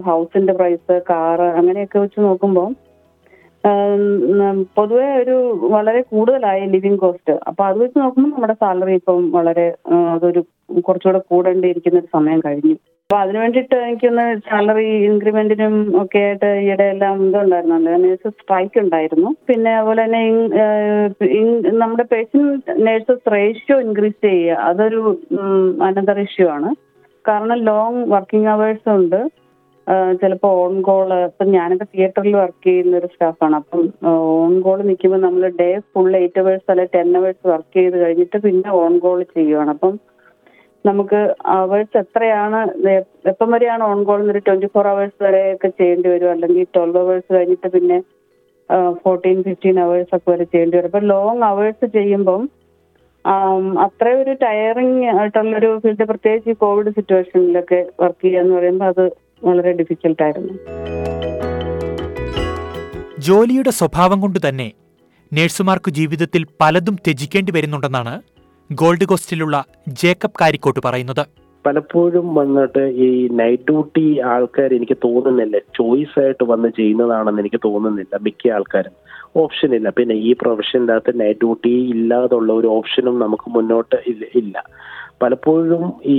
ഹൗസിന്റെ 0.09 0.53
പ്രൈസ് 0.53 0.95
കാറ് 1.09 1.47
അങ്ങനെയൊക്കെ 1.59 1.99
വെച്ച് 1.99 2.19
നോക്കുമ്പോൾ 2.19 2.69
പൊതുവെ 4.77 5.07
ഒരു 5.21 5.35
വളരെ 5.75 6.01
കൂടുതലായി 6.01 6.65
ലിവിങ് 6.73 6.99
കോസ്റ്റ് 7.03 7.33
അപ്പൊ 7.49 7.61
അത് 7.65 7.77
വെച്ച് 7.81 7.97
നോക്കുമ്പോൾ 7.99 8.31
നമ്മുടെ 8.33 8.55
സാലറി 8.63 8.93
ഇപ്പം 8.99 9.31
വളരെ 9.37 9.65
അതൊരു 10.15 10.41
കുറച്ചുകൂടെ 10.87 11.21
കൂടേണ്ടിയിരിക്കുന്ന 11.29 11.99
ഒരു 11.99 12.09
സമയം 12.17 12.39
കഴിഞ്ഞു. 12.39 12.75
അപ്പൊ 13.05 13.17
അതിനു 13.23 13.39
വേണ്ടിയിട്ട് 13.39 13.75
എനിക്കൊന്ന് 13.87 14.25
സാലറി 14.49 14.85
ഇൻക്രിമെന്റിനും 15.07 15.75
ഒക്കെ 16.01 16.19
ആയിട്ട് 16.27 16.49
ഈയിടെ 16.61 16.85
എല്ലാം 16.93 17.15
ഇതുണ്ടായിരുന്നല്ലോ 17.27 17.97
നേഴ്സസ് 18.05 18.37
സ്ട്രൈക്ക് 18.41 18.77
ഉണ്ടായിരുന്നു. 18.83 19.29
പിന്നെ 19.49 19.71
അതുപോലെ 19.79 20.03
തന്നെ 20.05 20.23
നമ്മുടെ 21.81 22.05
പേഷ്യന്റ് 22.13 22.75
നേഴ്സസ് 22.87 23.31
റേഷ്യോ 23.35 23.77
ഇൻക്രീസ് 23.85 24.21
ചെയ്യുക. 24.27 24.59
അതൊരു 24.69 25.01
അനന്തർ 25.89 26.19
ഇഷ്യൂ 26.25 26.47
ആണ്. 26.57 26.71
കാരണം 27.25 27.59
ലോങ് 27.69 28.01
വർക്കിംഗ് 28.13 28.51
അവേഴ്സ് 28.55 28.89
ഉണ്ട്. 28.99 29.19
ചിലപ്പോൾ 30.21 30.51
ഓൺ 30.61 30.75
കോൾ 30.87 31.09
ഇപ്പം 31.27 31.47
ഞാനൊക്കെ 31.55 31.85
തിയേറ്ററിൽ 31.91 32.35
വർക്ക് 32.41 32.63
ചെയ്യുന്ന 32.67 32.99
ഒരു 33.01 33.09
സ്റ്റാഫാണ് 33.13 33.55
അപ്പം 33.59 33.81
ഓൺ 34.41 34.53
കോൾ 34.65 34.79
നിൽക്കുമ്പോൾ 34.89 35.21
നമ്മൾ 35.25 35.43
ഡേ 35.61 35.67
ഫുൾ 35.93 36.11
എയ്റ്റ് 36.21 36.41
അവേഴ്സ് 36.41 36.69
അല്ലെ 36.73 36.85
ടെൻ 36.95 37.09
അവേഴ്സ് 37.19 37.45
വർക്ക് 37.51 37.73
ചെയ്ത് 37.77 37.97
കഴിഞ്ഞിട്ട് 38.03 38.37
പിന്നെ 38.45 38.69
ഓൺ 38.83 38.93
കോൾ 39.03 39.19
ചെയ്യുവാണ്. 39.37 39.71
അപ്പം 39.75 39.93
നമുക്ക് 40.85 41.19
അവേഴ്സ് 41.59 41.97
എത്രയാണ് 42.01 42.59
എപ്പം 43.31 43.49
വരെയാണ് 43.55 43.83
ഓൺ 43.91 43.99
കോൾ 44.07 44.19
ഒരു 44.33 44.41
ട്വന്റി 44.47 44.67
ഫോർ 44.73 44.87
അവേഴ്സ് 44.93 45.23
ഒക്കെ 45.55 45.69
ചെയ്യേണ്ടി 45.79 46.07
വരും? 46.13 46.31
അല്ലെങ്കിൽ 46.35 46.67
ട്വൽവ് 46.75 46.99
അവേഴ്സ് 47.03 47.29
കഴിഞ്ഞിട്ട് 47.37 47.69
പിന്നെ 47.75 47.97
ഫോർട്ടീൻ 49.03 49.37
ഫിഫ്റ്റീൻ 49.47 49.77
അവേഴ്സ് 49.85 50.13
ഒക്കെ 50.17 50.27
വരെ 50.31 50.45
ചെയ്യേണ്ടി 50.53 50.77
വരും. 50.77 50.89
അപ്പം 50.91 51.05
ലോങ് 51.13 51.43
അവേഴ്സ് 51.51 51.87
ചെയ്യുമ്പം 51.97 52.43
അത്ര 53.85 54.07
ഒരു 54.23 54.33
ടയറിങ് 54.43 54.97
ആയിട്ടുള്ളൊരു 55.19 55.69
ഫീൽഡ് 55.83 56.05
പ്രത്യേകിച്ച് 56.09 56.49
ഈ 56.53 56.57
കോവിഡ് 56.63 56.91
സിറ്റുവേഷനിലൊക്കെ 56.97 57.79
വർക്ക് 58.01 58.21
ചെയ്യുക 58.25 58.41
എന്ന് 58.43 58.55
പറയുമ്പോൾ 58.57 58.89
അത് 58.93 59.05
വളരെ 59.43 59.71
ഡിഫിക്കൽട്ടായിരുന്നു 59.71 60.53
ജോലിയുടെ 63.19 63.69
സ്വഭാവം 63.69 64.21
കൊണ്ട് 64.21 64.39
തന്നെ 64.49 64.71
നഴ്സുമാർക്ക് 65.33 65.91
ജീവിതത്തിൽ 65.91 66.45
പലതും 66.61 66.95
ത്യജിക്കേണ്ടി 66.95 67.51
വരുന്നുണ്ടെന്നാണ് 67.51 68.21
ഗോൾഡ് 68.71 69.05
കോസ്റ്റിലുള്ള 69.05 69.65
ജേക്കബ് 69.87 70.31
കാരിക്കോട്ട് 70.41 70.79
പറയുന്നത്. 70.85 71.25
പലപ്പോഴും 71.65 72.35
വന്നിട്ട് 72.35 72.79
ഈ 72.79 73.27
നൈറ്റ് 73.31 73.63
ഡ്യൂട്ടി 73.69 74.19
ആൾക്കാർ 74.19 74.73
എനിക്ക് 74.73 74.97
തോന്നുന്നില്ല. 74.97 75.57
ചോയ്സ് 75.57 76.19
ആയിട്ട് 76.19 76.43
വന്ന് 76.43 76.67
ചെയ്യുന്നതാണെന്ന് 76.77 77.41
എനിക്ക് 77.41 77.59
തോന്നുന്നില്ല 77.65 78.19
മിക്ക 78.21 78.51
ആൾക്കാരും. 78.51 78.91
ഓപ്ഷൻ 79.35 79.75
ഇല്ല. 79.75 79.89
പിന്നെ 79.89 80.15
ഈ 80.15 80.33
പ്രൊഫഷനകത്ത് 80.33 81.19
നൈറ്റ് 81.19 81.39
ഡ്യൂട്ടി 81.39 81.69
ഇല്ലാതുള്ള 81.69 82.53
ഒരു 82.53 82.67
ഓപ്ഷനും 82.67 83.19
നമുക്ക് 83.19 83.49
മുന്നോട്ട് 83.49 83.95
ഇല്ല- 84.07 84.27
ഇല്ല. 84.35 84.63
പലപ്പോഴും 85.21 85.83
ഈ 86.05 86.17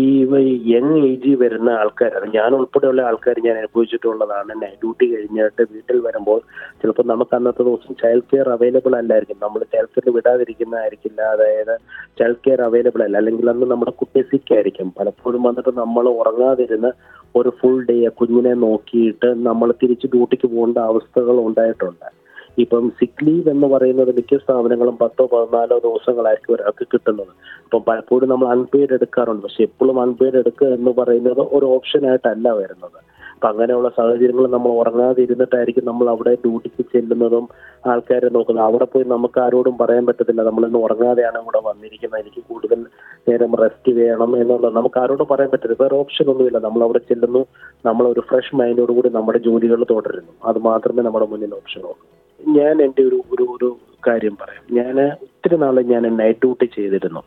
യങ് 0.73 0.95
ഏജിൽ 1.07 1.35
വരുന്ന 1.35 1.71
ആൾക്കാർ 1.71 2.13
ഞാൻ 2.35 2.55
ഉൾപ്പെടെയുള്ള 2.55 3.03
ആൾക്കാർ 3.03 3.37
ഞാൻ 3.45 3.57
അനുഭവിച്ചിട്ടുള്ളതാണ്. 3.57 4.53
നൈറ്റ് 4.63 4.81
ഡ്യൂട്ടി 4.83 5.07
കഴിഞ്ഞിട്ട് 5.15 5.63
വീട്ടിൽ 5.73 5.99
വരുമ്പോൾ 6.01 6.41
ചിലപ്പോൾ 6.83 7.03
നമുക്ക് 7.03 7.35
അന്നത്തെ 7.37 7.63
ദിവസം 7.63 7.95
ചൈൽഡ് 7.95 8.29
കെയർ 8.33 8.49
അവൈലബിൾ 8.49 8.97
അല്ലായിരിക്കും. 8.97 9.39
നമ്മൾ 9.43 9.65
ചൈൽഡ് 9.75 9.93
കെയർ 9.97 10.15
വിടാതിരിക്കുന്നതായിരിക്കില്ല. 10.17 11.21
അതായത് 11.35 11.75
ചൈൽഡ് 12.19 12.43
കെയർ 12.47 12.63
അവൈലബിൾ 12.63 13.03
അല്ല. 13.03 13.17
അല്ലെങ്കിൽ 13.17 13.51
അന്ന് 13.51 13.67
നമ്മുടെ 13.67 13.91
കുട്ടി 13.91 14.23
സിക്കായിരിക്കും 14.23 14.93
പലപ്പോഴും 15.01 15.43
വന്നിട്ട് 15.43 15.79
നമ്മൾ 15.79 16.09
ഉറങ്ങാതിരുന്ന് 16.09 16.93
ഒരു 17.37 17.49
ഫുൾ 17.61 17.85
ഡേ 17.85 18.09
കുഞ്ഞിനെ 18.09 18.55
നോക്കിയിട്ട് 18.67 19.29
നമ്മൾ 19.49 19.73
തിരിച്ച് 19.83 20.07
ഡ്യൂട്ടിക്ക് 20.07 20.47
പോകേണ്ട 20.47 20.79
അവസ്ഥകൾ 20.79 21.39
ഉണ്ടായിട്ടുണ്ട്. 21.49 22.26
ഇപ്പം 22.59 22.93
സിക്ക് 23.01 23.27
ലീവ് 23.27 23.49
എന്ന് 23.49 23.67
പറയുന്നത് 23.67 24.17
മിക്ക 24.17 24.37
സ്ഥാപനങ്ങളും 24.37 24.99
പത്തോ 25.01 25.27
പതിനാലോ 25.33 25.79
ദിവസങ്ങളായിരിക്കും 25.79 26.55
ഒരാൾക്ക് 26.55 26.87
കിട്ടുന്നത്. 26.93 27.33
അപ്പം 27.65 27.83
പലപ്പോഴും 27.89 28.29
നമ്മൾ 28.29 28.47
അൺപെയ്ഡ് 28.49 28.93
എടുക്കാറുണ്ട്. 28.93 29.43
പക്ഷെ 29.43 29.63
എപ്പോഴും 29.63 30.01
അൺപെയ്ഡ് 30.01 30.37
എടുക്കുക 30.37 30.67
എന്ന് 30.69 30.91
പറയുന്നത് 30.99 31.41
ഒരു 31.41 31.67
ഓപ്ഷൻ 31.67 32.09
ആയിട്ടല്ല 32.09 32.53
വരുന്നത്. 32.53 33.17
അപ്പൊ 33.35 33.49
അങ്ങനെയുള്ള 33.49 33.89
സാഹചര്യങ്ങൾ 33.89 34.47
നമ്മൾ 34.47 34.71
ഉറങ്ങാതെ 34.71 35.23
ഇരുന്നിട്ടായിരിക്കും 35.23 35.85
നമ്മൾ 35.85 36.11
അവിടെ 36.11 36.35
ഡ്യൂട്ടിക്ക് 36.35 36.85
ചെല്ലുന്നതും 36.93 37.49
ആൾക്കാരെ 37.87 38.29
നോക്കുന്നത്. 38.29 38.65
അവിടെ 38.65 38.85
പോയി 38.85 39.05
നമുക്ക് 39.05 39.41
ആരോടും 39.41 39.77
പറയാൻ 39.77 40.07
പറ്റത്തില്ല. 40.07 40.43
നമ്മൾ 40.43 40.67
ഇന്ന് 40.67 40.79
ഉറങ്ങാതെയാണ് 40.79 41.39
ഇവിടെ 41.43 41.61
വന്നിരിക്കുന്നത്. 41.65 42.21
എനിക്ക് 42.21 42.43
കൂടുതൽ 42.49 42.87
നേരം 43.29 43.55
റെസ്റ്റ് 43.57 43.93
വേണം 43.93 44.37
എന്നുള്ളത് 44.37 44.77
നമുക്ക് 44.77 44.99
ആരോടും 44.99 45.27
പറയാൻ 45.31 45.51
പറ്റില്ല 45.51 45.77
വേറെ 45.81 45.97
ഓപ്ഷൻ 45.97 46.31
ഒന്നുമില്ല. 46.31 46.59
നമ്മൾ 46.59 46.83
അവിടെ 46.83 46.99
ചെല്ലുന്നു. 46.99 47.47
നമ്മൾ 47.87 48.07
ഒരു 48.09 48.21
ഫ്രഷ് 48.21 48.57
മൈൻഡോടുകൂടി 48.57 49.09
നമ്മുടെ 49.09 49.39
ജോലികൾ 49.39 49.85
തുടരുന്നു. 49.91 50.33
അത് 50.45 50.59
മാത്രമേ 50.59 51.03
നമ്മുടെ 51.03 51.27
മുന്നിൽ 51.27 51.55
ഓപ്ഷൻ 51.55 51.81
ഉള്ളൂ. 51.81 51.97
ഞാൻ 52.41 52.75
എന്റെ 52.87 53.03
ഒരു 53.09 53.19
ഒരു 53.35 53.45
ഒരു 53.57 53.69
കാര്യം 54.07 54.35
പറയാം. 54.41 54.65
ഞാൻ 54.79 54.97
ഒത്തിരി 55.25 55.57
നാൾ 55.63 55.77
ഞാൻ 55.93 56.05
നൈറ്റ് 56.21 56.41
ഡ്യൂട്ടി 56.43 56.67
ചെയ്തിരുന്നു. 56.77 57.23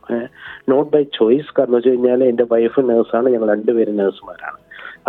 നോട്ട് 0.72 0.90
ബൈ 0.94 1.04
ചോയ്സ് 1.20 1.54
കാരണം 1.58 1.76
വെച്ച് 1.78 1.90
കഴിഞ്ഞാൽ 1.90 2.22
എന്റെ 2.32 2.46
വൈഫ് 2.54 2.82
നേഴ്സാണ് 2.90 3.34
ഞങ്ങൾ 3.34 3.50
രണ്ടുപേരും 3.54 3.98
നേഴ്സുമാരാണ് 4.02 4.60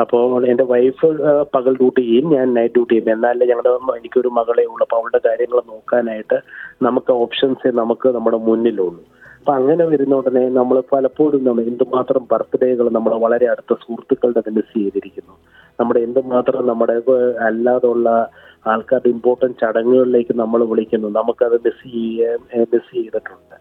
അപ്പോൾ 0.03 0.47
എന്റെ 0.51 0.65
വൈഫ് 0.73 1.07
പകൽ 1.55 1.73
ഡ്യൂട്ടി 1.81 2.03
ചെയ്യും 2.09 2.27
ഞാൻ 2.37 2.47
നൈറ്റ് 2.59 2.75
ഡ്യൂട്ടി 2.75 2.95
ചെയ്യും. 2.95 3.13
എന്നാലേ 3.15 3.47
ഞങ്ങളുടെ 3.51 3.73
എനിക്കൊരു 4.01 4.31
മകളെ 4.39 4.65
ഉള്ളൂ. 4.73 4.83
അപ്പോൾ 4.87 4.99
അവളുടെ 5.01 5.21
കാര്യങ്ങൾ 5.29 5.59
നോക്കാനായിട്ട് 5.73 6.39
നമുക്ക് 6.87 7.13
ഓപ്ഷൻസ് 7.25 7.71
നമുക്ക് 7.81 8.09
നമ്മുടെ 8.17 8.41
മുന്നിലുള്ളൂ. 8.49 9.03
അപ്പൊ 9.41 9.53
അങ്ങനെ 9.59 9.85
വരുന്ന 9.91 10.15
ഉടനെ 10.21 10.45
നമ്മൾ 10.59 10.77
പലപ്പോഴും 10.93 11.43
നമ്മൾ 11.45 11.63
എന്തുമാത്രം 11.71 12.23
ബർത്ത്ഡേകൾ 12.33 12.87
നമ്മൾ 12.97 13.13
വളരെ 13.25 13.47
അടുത്ത 13.53 13.73
സുഹൃത്തുക്കളുടെ 13.85 14.43
തന്നെ 14.49 14.63
ചെയ്തിരിക്കുന്നു. 14.73 15.35
നമ്മുടെ 15.81 16.01
എന്തുമാത്രം 16.07 16.63
നമ്മുടെ 16.71 16.97
അല്ലാതുള്ള 17.49 18.09
ആൾക്കാരുടെ 18.67 19.09
ഇമ്പോർട്ടന്റ് 19.09 19.61
ചടങ്ങുകളിലേക്ക് 19.61 20.35
നമ്മൾ 20.35 20.65
വിളിക്കുന്നു. 20.65 21.09
നമുക്കത് 21.09 21.61
മിസ് 21.67 21.93
ചെയ്യാൻ 21.93 22.39
മിസ് 22.73 22.91
ചെയ്തിട്ടുണ്ട്. 22.95 23.57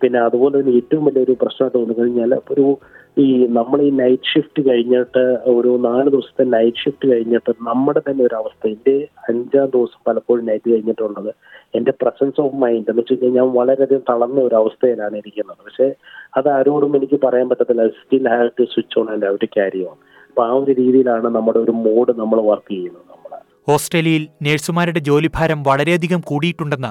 പിന്നെ 0.00 0.18
അതുപോലെ 0.20 0.60
തന്നെ 0.60 0.72
ഏറ്റവും 0.72 1.04
വലിയൊരു 1.04 1.36
പ്രശ്നമായിട്ട് 1.42 1.78
തോന്നി 1.78 1.94
കഴിഞ്ഞാൽ 2.00 2.34
ഒരു 2.50 2.78
ഈ 3.18 3.46
നമ്മൾ 3.46 3.82
ഈ 3.82 3.90
നൈറ്റ് 3.90 4.22
ഷിഫ്റ്റ് 4.22 4.68
കഴിഞ്ഞിട്ട് 4.68 5.22
ഒരു 5.46 5.78
നാല് 5.80 6.10
ദിവസത്തെ 6.10 6.44
നൈറ്റ് 6.44 6.76
ഷിഫ്റ്റ് 6.76 7.12
കഴിഞ്ഞിട്ട് 7.12 7.50
നമ്മുടെ 7.62 8.00
തന്നെ 8.08 8.24
ഒരു 8.24 8.34
അവസ്ഥ. 8.34 8.66
എന്റെ 8.66 9.08
അഞ്ചാം 9.28 9.68
ദിവസം 9.76 10.00
പലപ്പോഴും 10.08 10.46
നൈറ്റ് 10.46 10.70
കഴിഞ്ഞിട്ടുള്ളത് 10.72 11.34
എന്റെ 11.74 11.92
പ്രസൻസ് 12.02 12.40
ഓഫ് 12.40 12.54
മൈൻഡ് 12.54 12.90
എന്ന് 12.90 13.00
വെച്ച് 13.00 13.14
കഴിഞ്ഞാൽ 13.14 13.32
ഞാൻ 13.42 13.52
വളരെയധികം 13.54 14.02
തളർന്ന 14.10 14.40
ഒരു 14.40 14.54
അവസ്ഥയിലാണ് 14.54 15.16
ഇരിക്കുന്നത്. 15.16 15.56
പക്ഷേ 15.64 15.94
അത് 16.36 16.48
ആരോടും 16.48 16.96
എനിക്ക് 16.96 17.20
പറയാൻ 17.26 17.48
പറ്റത്തില്ല. 17.48 17.86
Still 17.88 18.28
have 18.28 18.50
to 18.60 18.64
switch 18.74 18.98
on 18.98 19.10
and 19.10 19.24
have 19.24 19.38
to 19.42 19.44
carry 19.44 19.82
on 19.90 19.96
അപ്പോൾ 20.28 20.46
ആ 20.46 20.52
ഒരു 20.52 20.72
രീതിയിലാണ് 20.82 21.28
നമ്മുടെ 21.36 21.58
ഒരു 21.58 21.70
മോഡ് 21.70 22.12
നമ്മൾ 22.18 22.40
വർക്ക് 22.50 22.70
ചെയ്യുന്നത്. 22.74 23.23
ഓസ്ട്രേലിയയിൽ 23.68 24.24
നഴ്സുമാരുടെ 24.42 24.98
ജോലിഭാരം 24.98 25.60
വളരെയധികം 25.62 26.20
കൂടിയിട്ടുണ്ടെന്ന് 26.20 26.90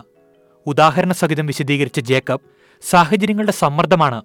ഉദാഹരണ 0.65 1.11
സഹിതം 1.11 1.45
വിശദീകരിച്ച 1.45 1.99
ജേക്കബ് 1.99 2.45
സാഹചര്യങ്ങളുടെ 2.83 3.51
സമ്മർദ്ദമാണ് 3.51 4.19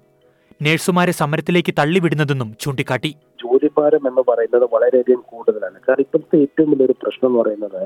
നഴ്സുമാരെ 0.62 1.12
സമരത്തിലേക്ക് 1.12 1.73
തള്ളിവിടുന്നതെന്നും 1.78 2.49
ചൂണ്ടിക്കാട്ടി. 2.61 3.11
ജോലിഭാരം 3.43 4.02
എന്ന് 4.09 4.23
പറയുന്നത് 4.28 4.64
വളരെയധികം 4.73 5.21
കൂടുതലാണ്. 5.31 5.76
കാരണം 5.88 6.00
ഇപ്പോഴത്തെ 6.00 6.38
ഏറ്റവും 6.38 6.71
വലിയൊരു 6.71 6.95
പ്രശ്നം 7.02 7.28
എന്ന് 7.28 7.38
പറയുന്നത് 7.40 7.83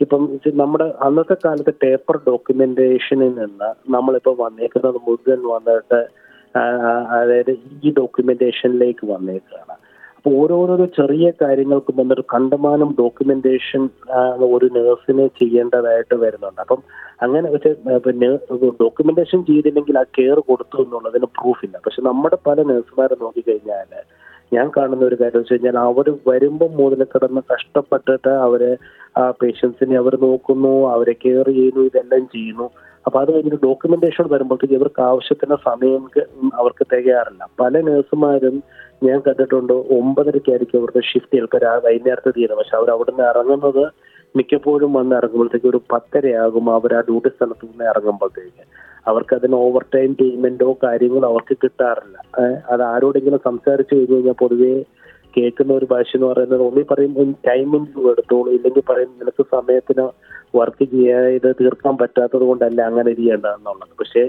ഇപ്പം 0.00 0.22
നമ്മുടെ 0.54 0.86
അന്നത്തെ 1.06 1.36
കാലത്ത് 1.44 1.72
പേപ്പർ 1.82 2.16
ഡോക്യുമെന്റേഷനിൽ 2.28 3.32
നിന്ന് 3.40 3.70
നമ്മളിപ്പോൾ 3.94 4.36
വന്നേക്കുന്നത് 4.44 4.98
മുഴുവൻ 5.06 5.40
വന്നിട്ട് 5.54 6.00
അതായത് 7.18 7.52
ഈ 7.82 7.92
ഡോക്യുമെന്റേഷനിലേക്ക് 7.98 9.04
വന്നേക്കുകയാണ് 9.06 9.76
ഓരോരോ 10.24 10.84
ചെറിയ 10.98 11.26
കാര്യങ്ങൾക്കും 11.42 11.94
വന്നൊരു 12.00 12.24
കണ്ടമാനം 12.32 12.90
ഡോക്യുമെന്റേഷൻ 12.98 13.82
ഒരു 14.56 14.66
നേഴ്സിന് 14.76 15.24
ചെയ്യേണ്ടതായിട്ട് 15.40 16.16
വരുന്നുണ്ട്. 16.24 16.60
അപ്പം 16.60 16.80
അങ്ങനെ 17.24 17.46
പക്ഷേ 17.52 17.72
ഡോക്യുമെന്റേഷൻ 18.84 19.40
ചെയ്തില്ലെങ്കിൽ 19.50 19.96
ആ 20.02 20.04
കെയർ 20.18 20.38
കൊടുത്തു 20.50 20.78
എന്നുള്ളതിന് 20.84 21.28
പ്രൂഫില്ല 21.38 21.76
പക്ഷെ 21.84 22.02
നമ്മുടെ 22.02 22.38
പല 22.48 22.58
നേഴ്സുമാരെ 22.70 23.16
നോക്കിക്കഴിഞ്ഞാൽ 23.24 23.92
ഞാൻ 24.52 24.66
കാണുന്ന 24.76 25.04
ഒരു 25.04 25.16
കാര്യം 25.20 25.40
വെച്ച് 25.40 25.54
കഴിഞ്ഞാൽ 25.54 25.76
അവർ 25.88 26.06
വരുമ്പോൾ 26.30 26.70
മുതൽ 26.80 27.02
കിടന്ന് 27.12 27.42
കഷ്ടപ്പെട്ടിട്ട് 27.52 28.32
അവരെ 28.46 28.72
ആ 29.18 29.22
പേഷ്യൻസിനെ 29.42 29.96
അവർ 29.96 30.14
നോക്കുന്നു 30.26 30.74
അവരെ 30.94 31.14
കെയർ 31.24 31.46
ചെയ്യുന്നു 31.58 31.82
ഇതെല്ലാം 31.90 32.24
ചെയ്യുന്നു. 32.34 32.66
അപ്പൊ 33.06 33.20
അത് 33.20 33.30
കഴിഞ്ഞിട്ട് 33.34 33.60
ഡോക്യുമെന്റേഷൻ 33.66 34.24
വരുമ്പോഴത്തേക്ക് 34.28 34.74
ഇവർക്ക് 34.74 35.02
ആവശ്യത്തിന് 35.02 35.56
സമയം 35.68 36.02
അവർക്ക് 36.54 36.84
തികയാറില്ല. 36.92 37.42
പല 37.60 37.80
നഴ്സുമാരും 37.80 38.56
ഞാൻ 39.04 39.18
കണ്ടിട്ടുണ്ട് 39.26 39.72
ഒമ്പതരയ്ക്കായിരിക്കും 39.72 40.78
അവർക്ക് 40.78 41.00
ഷിഫ്റ്റ് 41.10 41.36
ചിലപ്പോൾ 41.36 41.64
വൈകുന്നേരത്തെ 41.86 42.30
തീരുന്നത് 42.30 42.58
പക്ഷെ 42.58 42.76
അവർ 42.76 42.90
അവിടുന്ന് 42.90 43.24
ഇറങ്ങുന്നത് 43.32 43.84
മിക്കപ്പോഴും 44.36 44.92
വന്ന് 44.92 45.14
ഇറങ്ങുമ്പോഴത്തേക്ക് 45.16 45.66
ഒരു 45.66 45.80
പത്തരയാകും 45.92 46.66
അവർ 46.74 46.94
ആ 46.94 47.00
ഡ്യൂട്ടി 47.00 47.28
സ്ഥലത്ത് 47.28 47.64
നിന്ന് 47.66 47.84
ഇറങ്ങുമ്പോഴത്തേക്ക്. 47.84 48.62
അവർക്ക് 49.06 49.34
അതിന് 49.34 49.56
ഓവർ 49.64 49.82
ടൈം 49.94 50.10
പേയ്മെന്റോ 50.20 50.68
കാര്യങ്ങളോ 50.84 51.28
അവർക്ക് 51.32 51.54
കിട്ടാറില്ല. 51.64 52.16
അത് 52.72 52.82
ആരോടെങ്കിലും 52.82 53.40
സംസാരിച്ചു 53.48 53.94
കഴിഞ്ഞു 53.94 54.16
കഴിഞ്ഞാൽ 54.16 54.36
പൊതുവേ 54.42 54.74
കേൾക്കുന്ന 55.34 55.72
ഒരു 55.78 55.86
ഭാഷ 55.90 56.10
എന്ന് 56.16 56.28
പറയുന്നത് 56.28 56.62
ഒന്നി 56.66 56.82
പറയും 56.90 57.12
ടൈമിംഗ് 57.46 58.08
എടുത്തോളൂ. 58.12 58.48
ഇല്ലെങ്കിൽ 58.56 58.84
പറയും 58.90 59.10
നിനക്ക് 59.20 59.44
സമയത്തിന് 59.54 60.04
വർക്ക് 60.58 60.84
ചെയ്യാതെ 60.92 61.50
തീർക്കാൻ 61.60 61.94
പറ്റാത്തത് 62.00 62.44
കൊണ്ടല്ല 62.48 62.80
അങ്ങനെ 62.88 63.12
ചെയ്യേണ്ടതെന്നുള്ളത് 63.18 63.94
പക്ഷേ 64.00 64.24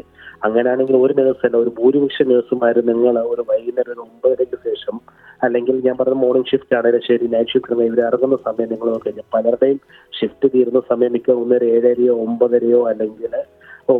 അങ്ങനെയാണെങ്കിൽ 0.47 0.95
ഒരു 1.01 1.13
നേഴ്സല്ല 1.19 1.57
ഒരു 1.63 1.71
ഭൂരിപക്ഷ 1.77 2.21
നേഴ്സുമാർ 2.29 2.77
നിങ്ങൾ 2.89 3.17
ഒരു 3.33 3.43
വൈകുന്നേരം 3.49 3.91
ഒരു 3.93 4.01
ഒമ്പതരയ്ക്ക് 4.05 4.57
ശേഷം 4.67 4.95
അല്ലെങ്കിൽ 5.41 5.75
ഞാൻ 5.85 5.95
പറഞ്ഞ 5.99 6.17
മോർണിംഗ് 6.23 6.49
ഷിഫ്റ്റ് 6.51 6.75
ആണെങ്കിലും 6.77 7.05
ശരി 7.07 7.25
നൈറ്റ് 7.33 7.53
ഷിഫ്റ്റ് 7.53 7.75
ഇവർ 7.87 8.01
ഇറങ്ങുന്ന 8.07 8.37
സമയം 8.47 8.69
നിങ്ങൾ 8.73 8.87
നോക്കി 8.91 9.05
കഴിഞ്ഞാൽ 9.07 9.27
പലരുടെയും 9.35 9.79
ഷിഫ്റ്റ് 10.13 10.49
തീരുന്ന 10.53 10.81
സമയം 10.91 11.13
മിക്ക 11.15 11.31
ഒന്നര 11.41 11.65
ഏഴരയോ 11.75 12.15
ഒമ്പതരയോ 12.25 12.81
അല്ലെങ്കിൽ 12.91 13.35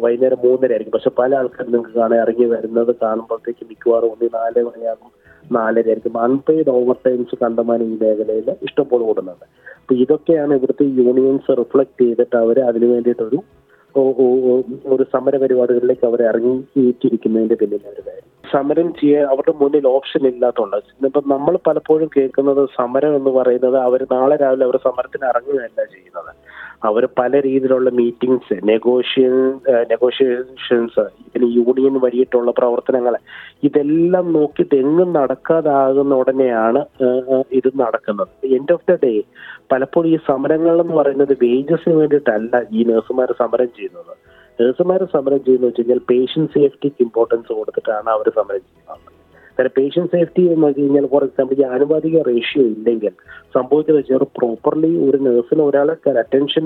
വൈകുന്നേരം 0.04 0.40
മൂന്നര 0.44 0.72
ആയിരിക്കും 0.72 0.96
പക്ഷെ 0.96 1.12
പല 1.18 1.32
ആൾക്കാരും 1.40 1.72
നിങ്ങൾക്ക് 1.72 1.96
കാണാൻ 1.98 2.20
ഇറങ്ങി 2.22 2.46
വരുന്നത് 2.54 2.92
കാണുമ്പോഴത്തേക്ക് 3.02 3.64
മിക്കവാറും 3.72 4.12
ഒന്ന് 4.14 4.28
നാല് 4.36 4.62
മണിയാകും. 4.68 5.10
നാലര 5.52 5.88
ആയിരിക്കും 5.88 6.18
അൺപെയ്ഡ് 6.20 6.70
ഓവർ 6.70 6.98
ടൈംസ് 7.06 7.36
കണ്ടമാനം 7.44 7.86
ഈ 7.86 7.98
മേഖലയിൽ 8.02 8.50
ഇഷ്ടംപോലെ 8.62 9.04
കൂടുന്നുണ്ട് 9.04 9.46
അപ്പൊ 9.78 9.96
ഇതൊക്കെയാണ് 9.96 10.54
ഇവിടുത്തെ 10.54 10.86
യൂണിയൻസ് 11.00 11.58
റിഫ്ലക്ട് 11.60 12.04
ചെയ്തിട്ട് 12.04 12.36
അവർ 12.36 12.60
അതിനു 12.60 12.90
വേണ്ടിയിട്ടൊരു 12.94 13.40
ഒരു 14.86 15.04
സമര 15.14 15.36
പരിപാടികളിലേക്ക് 15.38 16.06
അവർ 16.08 16.22
ഇറങ്ങിയിട്ടിരിക്കുന്നതിന്റെ 16.22 17.56
പിന്നിൽ 17.56 17.84
ഒരു 17.88 18.02
കാര്യം 18.02 18.30
സമരം 18.54 18.94
ചെയ്യാൻ 18.94 19.24
അവരുടെ 19.26 19.54
മുന്നിൽ 19.60 19.88
ഓപ്ഷൻ 19.88 20.28
ഇല്ലാത്തതുകൊണ്ട് 20.28 20.78
ഇപ്പം 21.08 21.30
നമ്മൾ 21.30 21.60
പലപ്പോഴും 21.68 22.10
കേൾക്കുന്നത് 22.16 22.68
സമരം 22.78 23.16
എന്ന് 23.16 23.32
പറയുന്നത് 23.32 23.78
അവർ 23.78 24.04
നാളെ 24.12 24.36
രാവിലെ 24.36 24.66
അവർ 24.66 24.78
സമരത്തിന് 24.78 25.26
ഇറങ്ങുകയല്ല 25.26 25.80
ചെയ്യുന്നത്. 25.86 26.32
അവർ 26.88 27.04
പല 27.20 27.32
രീതിയിലുള്ള 27.46 27.90
മീറ്റിംഗ്സ് 28.00 28.56
നെഗോഷിയേഷൻ 28.70 29.36
നെഗോഷിയേഷൻസ് 29.92 31.04
പിന്നെ 31.32 31.48
യൂണിയൻ 31.58 31.96
വഴിയിട്ടുള്ള 32.06 32.52
പ്രവർത്തനങ്ങൾ 32.60 33.16
ഇതെല്ലാം 33.68 34.25
നോക്കിയിട്ട് 34.38 34.75
എങ്ങും 34.84 35.10
നടക്കാതാകുന്ന 35.20 36.20
ഉടനെയാണ് 36.22 36.82
ഇത് 37.60 37.70
നടക്കുന്നത്. 37.84 38.34
എൻഡ് 38.58 38.74
ഓഫ് 38.75 38.88
ദ 38.92 38.98
ഡേ 39.06 39.13
പലപ്പോഴും 39.74 40.10
ഈ 40.13 40.18
സമരങ്ങൾ 40.30 40.75
എന്ന് 40.84 40.96
പറയുന്നത് 41.02 41.34
വേജസിന് 41.46 41.96
വേണ്ടിയിട്ടല്ല 42.02 42.63
ഈ 42.78 42.84
നഴ്സുമാർ 42.92 43.32
സമരം 43.42 43.72
ചെയ്യുന്നത്. 43.80 44.13
നഴ്സുമാർ 44.60 45.02
സമരം 45.16 45.42
ചെയ്യുന്നത് 45.48 45.70
വെച്ച് 45.70 45.82
കഴിഞ്ഞാൽ 45.82 46.02
പേഷ്യൻ 46.12 46.46
സേഫ്റ്റിക്ക് 46.56 47.02
ഇമ്പോർട്ടൻസ് 47.08 47.52
കൊടുത്തിട്ടാണ് 47.60 48.10
അവർ 48.18 48.28
സമരം 48.40 48.63
ചെയ്യുന്നത്. 48.68 49.10
കാരണം 49.58 49.74
പേഷ്യന്റ് 49.78 50.12
സേഫ്റ്റി 50.12 50.44
എന്ന് 50.54 50.68
വെച്ച് 50.68 50.82
കഴിഞ്ഞാൽ 50.82 51.06
ഫോർ 51.06 51.24
എക്സാമ്പിൾ 51.24 51.56
ഈ 51.60 51.66
ആനുപാതിക 51.74 52.22
റേഷ്യോ 52.22 52.64
ഇല്ലെങ്കിൽ 52.76 53.14
സംഭവിച്ചത് 53.56 53.96
വെച്ചാൽ 53.96 54.24
പ്രോപ്പർലി 54.38 54.92
ഒരു 55.08 55.18
നഴ്സിന് 55.18 55.62
ഒരാളെ 55.62 55.96
അറ്റൻഷൻ 56.24 56.66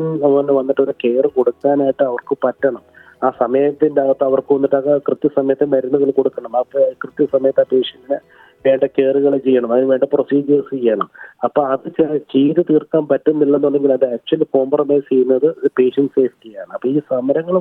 വന്നിട്ട് 0.60 0.82
ഒരു 0.82 0.96
കെയർ 1.04 1.28
കൊടുക്കാനായിട്ട് 1.28 2.04
അവർക്ക് 2.04 2.38
പറ്റണം. 2.46 2.84
ആ 3.24 3.30
സമയത്തിന്റെ 3.40 4.02
അകത്ത് 4.02 4.24
അവർക്ക് 4.24 4.52
വന്നിട്ട് 4.54 4.76
ആ 4.76 4.98
കൃത്യസമയത്ത് 5.08 5.66
മരുന്നുകൾ 5.66 6.10
കൊടുക്കണം. 6.12 6.52
ആ 6.58 6.64
കൃത്യസമയത്ത് 7.04 7.62
ആ 7.62 7.68
പേഷ്യന്റിന് 7.72 8.20
വേണ്ട 8.66 8.84
കെയറുകൾ 8.98 9.34
ചെയ്യണം. 9.38 9.72
അതിന് 9.74 9.90
വേണ്ട 9.92 10.06
പ്രൊസീജിയേഴ്സ് 10.14 10.72
ചെയ്യണം. 10.76 11.08
അപ്പൊ 11.44 11.62
അത് 11.74 11.88
ചെയ്ത് 12.34 12.62
തീർക്കാൻ 12.70 13.04
പറ്റുന്നില്ലെന്നുണ്ടെങ്കിൽ 13.12 13.94
അത് 13.94 14.06
ആക്ച്വലി 14.14 14.48
കോംപ്രമൈസ് 14.58 15.08
ചെയ്യുന്നത് 15.10 15.48
പേഷ്യൻ 15.80 16.08
സേഫ്റ്റിയാണ് 16.18 16.72
അപ്പൊ 16.78 16.88
ഈ 16.90 17.00
സമരങ്ങൾ 17.10 17.58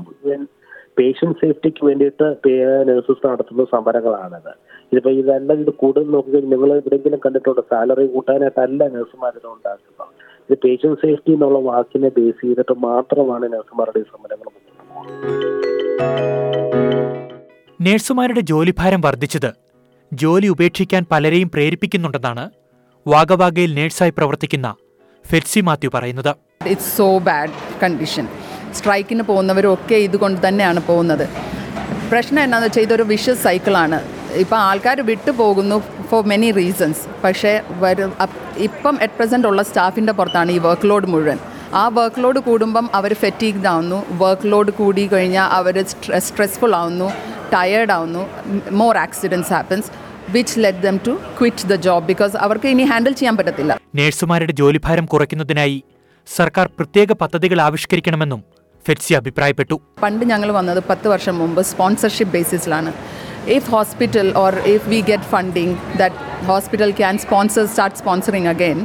പേഷ്യന്റ് 0.98 1.38
സേഫ്റ്റിക്ക് 1.40 1.82
വേണ്ടിയിട്ട് 1.86 2.26
നഴ്സസ് 2.88 3.26
നടത്തുന്ന 3.26 3.64
സമരങ്ങളാണിത്. 3.74 4.52
ഇതിപ്പോ 4.92 5.10
ഇതെല്ലാം 5.20 5.58
ഇത് 5.64 5.70
കൂടുതൽ 5.82 6.10
നോക്കുക 6.14 6.40
നിങ്ങൾ 6.52 6.70
എവിടെയെങ്കിലും 6.76 7.20
കണ്ടിട്ടുണ്ടോ? 7.24 7.62
സാലറി 7.72 8.06
കൂട്ടാനായിട്ടല്ല 8.06 8.82
നഴ്സുമാർ 8.94 9.32
ഇത് 9.40 9.48
ഉണ്ടാക്കുന്നത്. 9.54 10.12
ഇത് 10.50 10.56
പേഷ്യന്റ് 10.64 11.00
സേഫ്റ്റി 11.04 11.32
എന്നുള്ള 11.36 11.58
വാക്കിനെ 11.58 12.10
ബേസ് 12.18 12.40
ചെയ്തിട്ട് 12.42 12.74
മാത്രമാണ് 12.88 13.52
നഴ്സുമാരുടെ 13.52 14.00
ഈ 14.04 14.06
സമരങ്ങൾ 14.12 14.48
മുന്നോട്ട് 14.54 14.82
പോകുന്നത്. 14.94 15.42
നഴ്സുമാരുടെ 17.86 18.40
ജോലിഭാരം 18.40 19.00
വർദ്ധിച്ചത് 19.00 19.50
ജോലി 20.12 20.46
ഉപേക്ഷിക്കാൻ 20.46 21.06
പലരെയും 21.12 21.50
പ്രേരിപ്പിക്കുന്നുണ്ടെന്നാണ് 21.54 22.44
വാഗവാഗയിൽ 23.06 23.74
നേഴ്സായി 23.74 24.12
പ്രവർത്തിക്കുന്ന 24.18 24.68
ഫെറ്റ്സി 25.24 25.60
മാത്യു 25.60 25.90
പറയുന്നത്. 25.94 26.32
ഇറ്റ്സ് 26.72 26.96
സോ 26.98 27.18
ബാഡ് 27.18 27.50
കണ്ടീഷൻ 27.82 28.26
സ്ട്രൈക്കിന് 28.78 29.24
പോകുന്നവരും 29.30 29.72
ഒക്കെ 29.76 29.98
ഇതുകൊണ്ട് 30.06 30.38
തന്നെയാണ് 30.46 30.80
പോകുന്നത്. 30.90 31.26
പ്രശ്നം 32.10 32.40
എന്താണെന്ന് 32.44 32.68
വെച്ചാൽ 32.68 32.84
ഇതൊരു 32.86 33.04
വിഷസ് 33.12 33.42
സൈക്കിളാണ് 33.46 33.98
ഇപ്പം 34.42 34.58
ആൾക്കാർ 34.68 34.98
വിട്ടു 35.10 35.30
പോകുന്നു 35.40 35.76
ഫോർ 36.10 36.22
മെനി 36.32 36.48
റീസൺസ് 36.60 37.02
പക്ഷേ 37.24 37.52
വരും 37.82 38.10
ഇപ്പം 38.66 38.94
അറ്റ് 39.04 39.16
പ്രസന്റ് 39.18 39.48
ഉള്ള 39.50 39.60
സ്റ്റാഫിന്റെ 39.68 40.12
പുറത്താണ് 40.18 40.50
ഈ 40.56 40.58
വർക്ക് 40.66 40.88
ലോഡ് 40.90 41.08
മുഴുവൻ. 41.12 41.38
ആ 41.80 41.84
വർക്ക് 41.98 42.20
ലോഡ് 42.24 42.40
കൂടുമ്പം 42.48 42.86
അവർ 42.98 43.12
ഫെറ്റീഗ്ഡ് 43.22 43.68
ആവുന്നു. 43.72 43.98
വർക്ക് 44.22 44.50
ലോഡ് 44.52 44.72
കൂടി 44.80 45.04
കഴിഞ്ഞാൽ 45.12 45.48
അവർ 45.58 45.76
സ്ട്രെസ്ഫുൾ 46.26 46.74
ആവുന്നു. 46.80 47.08
ടയേർഡ് 47.54 47.92
ആവുന്നു. 47.96 48.22
More 48.80 48.96
accidents 49.06 49.52
happens 49.56 49.90
which 50.34 50.54
let 50.64 50.82
them 50.86 50.96
to 51.06 51.12
quit 51.40 51.66
the 51.72 51.76
job 51.86 52.06
because 52.12 52.36
അവർക്ക് 52.46 52.68
ഇനി 52.74 52.86
ഹാൻഡിൽ 52.92 53.14
ചെയ്യാൻ 53.20 53.36
പറ്റത്തില്ല. 53.40 53.72
നേഴ്സുമാരുടെ 53.94 54.54
ജോലിഭാരം 54.60 55.06
കുറയ്ക്കുന്നതിനായി 55.14 55.78
സർക്കാർ 56.28 56.66
പ്രത്യേക 56.78 57.12
പദ്ധതികൾ 57.22 57.60
ആവിഷ്കരിക്കണമെന്നും 57.66 58.40
ഫെറ്റ്സി 58.86 59.12
അഭിപ്രായപ്പെട്ടു. 59.20 59.76
പണ്ട് 60.04 60.24
ഞങ്ങൾ 60.32 60.50
വന്നത് 60.58 60.80
പത്ത് 60.90 61.08
വർഷം 61.12 61.34
മുമ്പ് 61.42 61.60
sponsorship 61.72 62.34
ബേസിസിലാണ് 62.36 62.92
if 63.56 63.68
hospital 63.74 64.28
or 64.44 64.54
if 64.74 64.88
we 64.92 65.00
get 65.10 65.28
funding 65.32 65.74
that 66.00 66.46
hospital 66.50 66.90
can 67.00 67.16
sponsor 67.24 67.66
start 67.72 67.98
sponsoring 68.00 68.50
again 68.54 68.80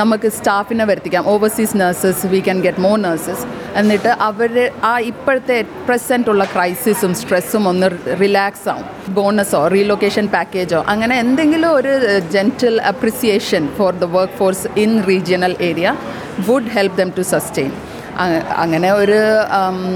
നമുക്ക് 0.00 0.28
സ്റ്റാഫിനെ 0.36 0.84
വരുത്തിക്കാം. 0.90 1.24
Overseas 1.32 1.76
nurses 1.82 2.26
we 2.32 2.40
can 2.46 2.58
get 2.66 2.82
more 2.86 2.96
nurses 3.04 3.44
എന്നിട്ട് 3.80 4.10
അവർ 4.28 4.52
ആ 4.90 4.92
ഇപ്പോഴത്തെ 5.10 5.56
പ്രസന്റ് 5.86 6.30
ഉള്ള 6.32 6.44
ക്രൈസിസും 6.54 7.12
സ്ട്രെസ്സും 7.20 7.64
ഒന്ന് 7.70 7.88
റിലാക്സ് 8.22 8.66
ആവും. 8.72 8.86
ബോണസോ 9.16 9.62
റീലൊക്കേഷൻ 9.74 10.26
പാക്കേജോ 10.34 10.80
അങ്ങനെ 10.94 11.16
എന്തെങ്കിലും 11.24 11.70
ഒരു 11.78 11.92
gentle 12.34 12.76
appreciation 12.92 13.64
for 13.78 13.92
the 14.04 14.08
work 14.16 14.38
force 14.40 14.66
in 14.84 14.92
regional 15.10 15.54
area 15.70 15.96
would 16.48 16.72
help 16.76 16.98
them 17.02 17.12
to 17.18 17.24
sustain 17.34 17.72
അങ്ങനെ 18.56 18.92
ഒരു 18.92 19.18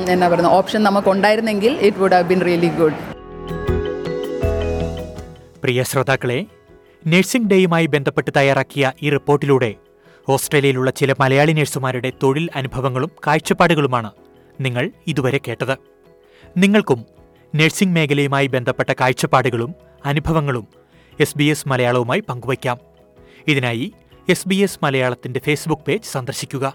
എന്നാ 0.08 0.28
പറയുന്നത് 0.28 0.54
option 0.54 0.82
നമുക്കുണ്ടായിരുന്നെങ്കിൽ 0.82 1.72
it 1.80 1.98
would 1.98 2.12
have 2.12 2.24
been 2.24 2.40
really 2.40 2.68
good 2.68 2.98
പ്രിയ 5.62 5.82
ശ്രോതാക്കളെ 5.82 6.46
നഴ്സിംഗ് 7.06 7.50
ഡേയുമായി 7.50 7.86
ബന്ധപ്പെട്ട് 7.86 8.30
തയ്യാറാക്കിയ 8.36 8.92
ഈ 9.02 9.10
റിപ്പോർട്ടിലൂടെ 9.10 9.74
ഓസ്ട്രേലിയയിലുള്ള 10.28 10.90
ചില 10.90 11.14
മലയാളി 11.20 11.52
നഴ്സുമാരുടെ 11.52 12.12
തൊഴിൽ 12.22 12.48
അനുഭവങ്ങളും 12.54 13.10
കാഴ്ചപ്പാടുകളുമാണ് 13.26 14.10
നിങ്ങൾ 14.60 14.90
ഇതുവരെ 15.06 15.40
കേട്ടത്. 15.48 15.78
നിങ്ങൾക്കും 16.56 17.06
നഴ്സിംഗ് 17.54 17.94
മേഖലയുമായി 17.94 18.46
ബന്ധപ്പെട്ട 18.46 18.92
കാഴ്ചപ്പാടുകളും 19.00 19.74
അനുഭവങ്ങളും 20.06 20.68
എസ് 21.20 21.38
ബി 21.38 21.44
എസ് 21.44 21.68
മലയാളവുമായി 21.68 22.20
പങ്കുവയ്ക്കാം. 22.20 22.78
ഇതിനായി 23.48 23.92
എസ് 24.28 24.48
ബി 24.48 24.54
എസ് 24.54 24.78
മലയാളത്തിന്റെ 24.82 25.40
ഫേസ്ബുക്ക് 25.40 25.82
പേജ് 25.82 26.12
സന്ദർശിക്കുക. 26.12 26.74